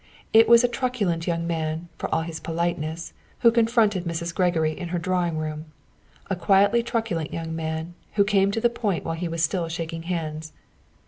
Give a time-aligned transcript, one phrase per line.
[0.33, 4.33] It was a truculent young man, for all his politeness, who confronted Mrs.
[4.33, 5.65] Gregory in her drawing room
[6.27, 10.01] a quietly truculent young man, who came to the point while he was still shaking
[10.09, 10.53] hands.